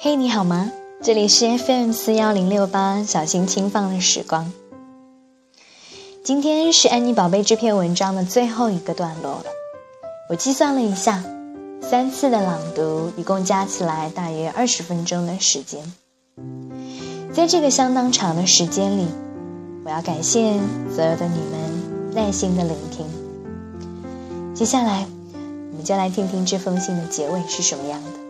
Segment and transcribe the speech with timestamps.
[0.00, 0.70] 嘿，你好吗？
[1.02, 4.52] 这里是 FM 四幺零六八，小心轻放的时光。
[6.22, 9.46] 今天是安妮宝贝这篇文章的最后一个段落了。
[10.30, 11.24] 我计算了一下，
[11.82, 15.92] 三次的朗读一共加起来大约二十分钟的时间。
[17.32, 19.08] 在这个相当长的时间里，
[19.84, 20.60] 我要感谢
[20.94, 23.04] 所有的你们耐心的聆听。
[24.54, 25.08] 接下来，
[25.72, 28.27] 我们就来听听这封信的结尾是什么样的。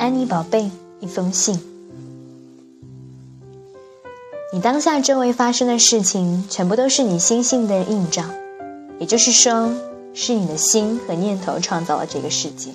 [0.00, 1.60] 安妮宝贝，一封信。
[4.50, 8.24] 你当下周围发生的事情，全部都是你心性的映照，
[8.98, 9.70] 也就是说，
[10.14, 12.70] 是你的心和念头创造了这个世界。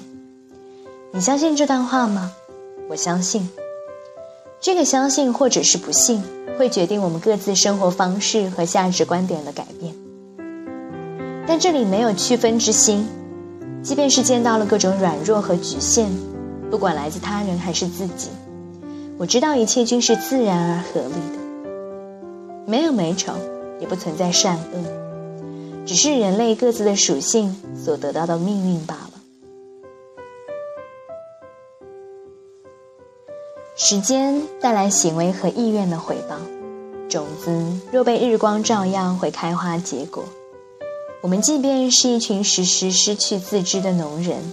[1.14, 2.32] 你相信这段话吗？
[2.90, 3.50] 我相信。
[4.62, 6.24] 这个相信或者是不信，
[6.60, 9.96] 会决定我们各自生活方式和价值观点的改变。
[11.48, 13.08] 但这里没有区分之心，
[13.82, 16.08] 即便是见到了各种软弱和局限。
[16.70, 18.30] 不管来自他人还是自己，
[19.18, 23.34] 我知道一切均是自然而合理的，没有美丑，
[23.80, 29.12] 也不存在善恶，只是人类各自的属性所得到的命运罢了。
[33.78, 36.36] 时间带来行为和意愿的回报，
[37.08, 40.24] 种子若被日光照耀，会开花结果。
[41.22, 44.44] 我们即便是一群时时失去自知的农人。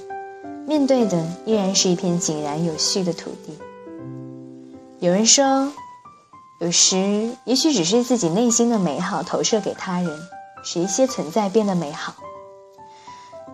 [0.67, 3.59] 面对的依然是一片井然有序的土地。
[5.01, 5.73] 有人说，
[6.61, 10.21] 有时也许只是自己内心的美好投射给他人，
[10.63, 12.15] 使一些存在变得美好。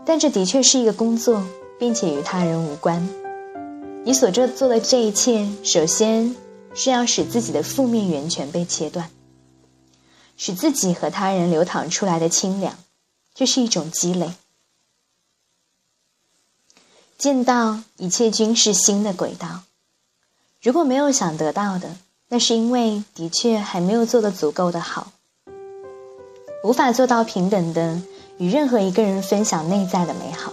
[0.05, 1.43] 但这的确是一个工作，
[1.79, 3.09] 并且与他人无关。
[4.05, 6.37] 你所这做的这一切，首先
[6.75, 9.11] 是要使自己的负面源泉被切断，
[10.37, 12.75] 使自己和他人流淌出来的清凉，
[13.35, 14.31] 这是一种积累。
[17.19, 19.63] 见到一切均是新的轨道。
[20.63, 21.97] 如果没有想得到的，
[22.29, 25.11] 那是因为的确还没有做得足够的好，
[26.63, 28.01] 无法做到平等的
[28.39, 30.53] 与任何一个人分享内在的美好，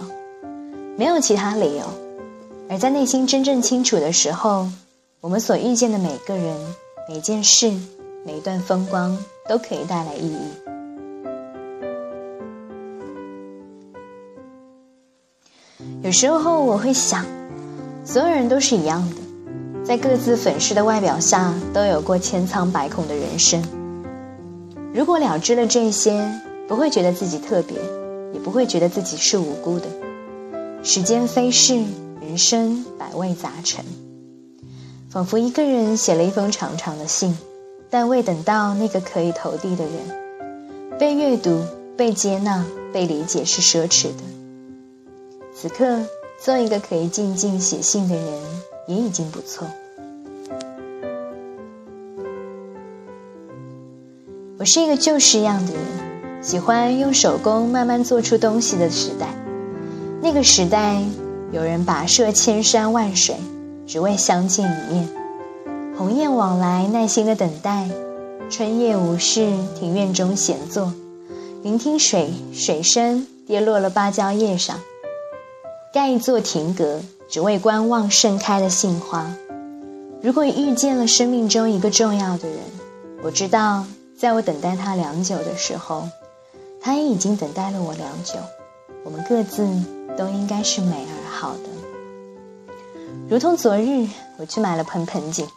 [0.96, 1.84] 没有其他理由。
[2.68, 4.68] 而在内心真正清楚的时候，
[5.20, 6.74] 我们所遇见的每个人、
[7.08, 7.72] 每件事、
[8.24, 9.16] 每段风光，
[9.48, 10.65] 都可以带来意义。
[16.06, 17.26] 有时候我会想，
[18.04, 19.16] 所有人都是一样的，
[19.84, 23.60] 在各自粉饰的外表下，都有过千疮百孔的人生。
[24.94, 26.24] 如果了知了这些，
[26.68, 27.76] 不会觉得自己特别，
[28.32, 29.86] 也不会觉得自己是无辜的。
[30.84, 31.74] 时间飞逝，
[32.20, 33.84] 人生百味杂陈，
[35.10, 37.36] 仿佛一个人写了一封长长的信，
[37.90, 41.00] 但未等到那个可以投递的人。
[41.00, 41.64] 被阅读、
[41.96, 44.22] 被接纳、被理解是奢侈的。
[45.58, 46.02] 此刻，
[46.38, 48.26] 做一个可以静静写信的人，
[48.86, 49.66] 也已经不错。
[54.58, 55.82] 我是一个旧式样的人，
[56.42, 59.28] 喜欢用手工慢慢做出东西的时代。
[60.20, 61.02] 那个时代，
[61.52, 63.34] 有人跋涉千山万水，
[63.86, 65.08] 只为相见一面；
[65.96, 67.88] 鸿雁往来，耐心的等待；
[68.50, 69.50] 春夜无事，
[69.80, 70.92] 庭院中闲坐，
[71.62, 74.78] 聆听水水声跌落了芭蕉叶上。
[75.96, 79.34] 盖一座亭阁，只为观望盛开的杏花。
[80.22, 82.58] 如果遇见了生命中一个重要的人，
[83.22, 83.86] 我知道，
[84.20, 86.06] 在我等待他良久的时候，
[86.82, 88.34] 他也已经等待了我良久。
[89.04, 89.66] 我们各自
[90.18, 91.62] 都应该是美而好的。
[93.30, 94.06] 如同昨日，
[94.36, 95.48] 我去买了盆盆景，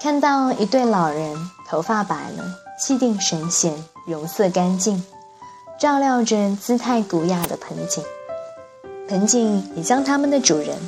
[0.00, 1.36] 看到一对老人，
[1.68, 2.42] 头发白了，
[2.76, 3.72] 气定神闲，
[4.04, 5.04] 容色干净，
[5.78, 8.02] 照料着姿态古雅的盆景。
[9.12, 10.78] 盆景也将他们的主人。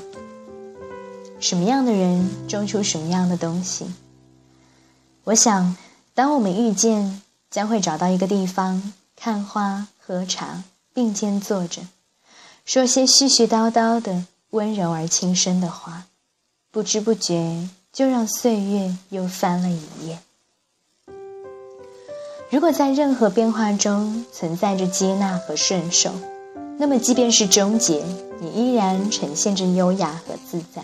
[1.41, 3.85] 什么样的人种出什么样的东西。
[5.25, 5.77] 我想，
[6.15, 7.21] 当我们遇见，
[7.51, 10.63] 将会找到一个地方看花、喝茶，
[10.95, 11.83] 并肩坐着，
[12.65, 16.07] 说些絮絮叨叨的温柔而轻声的话，
[16.71, 20.19] 不知不觉就让岁月又翻了一页。
[22.49, 26.11] 如果在任何变化中存在着接纳和顺受。
[26.79, 28.03] 那么，即便是终结，
[28.43, 30.83] 也依然呈现着优雅和自在。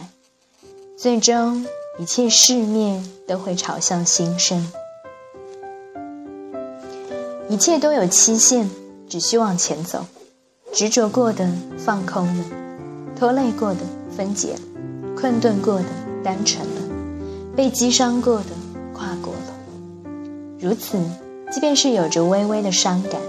[0.97, 1.67] 最终，
[1.99, 4.71] 一切世面都会朝向新生。
[7.49, 8.71] 一切都有期限，
[9.09, 10.07] 只需往前走。
[10.73, 12.45] 执着过的放空了，
[13.19, 13.81] 拖累过的
[14.17, 14.61] 分解了，
[15.17, 15.85] 困顿过的
[16.23, 16.81] 单纯了，
[17.57, 18.51] 被击伤过的
[18.95, 19.55] 跨过了。
[20.61, 20.97] 如此，
[21.51, 23.21] 即便是有着微微的伤感，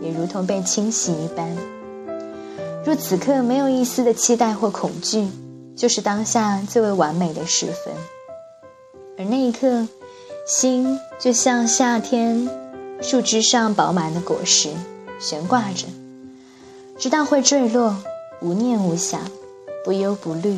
[0.00, 1.54] 也如同被清洗一般。
[2.86, 5.26] 若此刻没有一丝的期待或恐惧，
[5.74, 7.92] 就是当下最为完美的时分。
[9.18, 9.88] 而那一刻，
[10.46, 12.48] 心就像夏天
[13.02, 14.70] 树枝上饱满的果实，
[15.18, 15.88] 悬挂着，
[16.96, 17.96] 直到会坠落，
[18.40, 19.20] 无念无想，
[19.84, 20.56] 不忧不虑，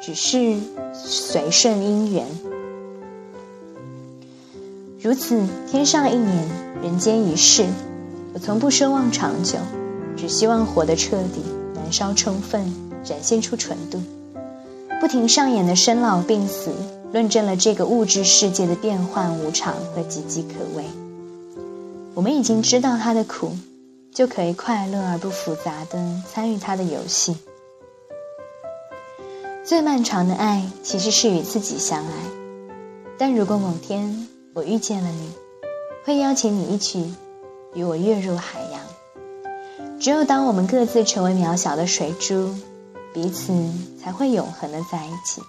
[0.00, 0.56] 只是
[0.94, 2.24] 随顺因缘。
[5.00, 6.48] 如此，天上一年，
[6.84, 7.66] 人间一世。
[8.32, 9.58] 我从不奢望长久，
[10.18, 11.40] 只希望活得彻底，
[11.74, 12.74] 燃烧充分，
[13.04, 14.02] 展现出纯度。
[15.00, 16.72] 不停上演的生老病死。
[17.10, 20.84] 论证了这个物质世界的变幻无常和岌岌可危。
[22.12, 23.52] 我们已经知道它的苦，
[24.12, 27.34] 就可以快乐而不复杂的参与它的游戏。
[29.64, 32.12] 最漫长的爱其实是与自己相爱。
[33.16, 35.30] 但如果某天我遇见了你，
[36.04, 37.14] 会邀请你一起
[37.72, 38.77] 与我跃入海洋。
[40.00, 42.54] 只有当我们各自成为渺小的水珠，
[43.12, 43.52] 彼此
[44.00, 45.42] 才会永恒的在一起。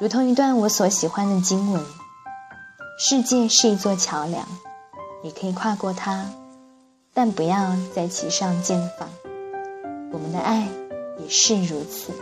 [0.00, 1.84] 如同一段我所喜欢的经文
[2.98, 4.44] ：“世界是一座桥梁，
[5.22, 6.26] 你可以跨过它，
[7.14, 9.08] 但不要在其上建房。”
[10.10, 10.66] 我们的爱
[11.20, 12.12] 也是如此。